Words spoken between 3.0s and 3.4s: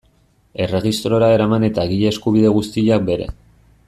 bere.